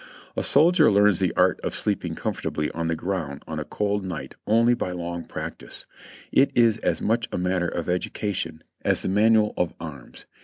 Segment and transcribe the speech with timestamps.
[0.35, 4.33] A soldier learns the art of sleeping comfortably on the ground on a cold night
[4.47, 5.85] only by long practice;
[6.31, 10.25] it is as much a matter of education as the manual of arms.